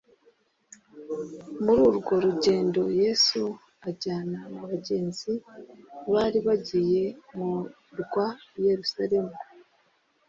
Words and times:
Muri 1.63 1.79
urwo 1.89 2.13
rugendo 2.25 2.81
Yesu 3.01 3.41
ajyana 3.89 4.39
n'abagenzi 4.53 5.33
bari 6.13 6.39
bagiye 6.47 7.03
murwa 7.35 8.25
i 8.57 8.59
Yerusalemu. 8.67 9.35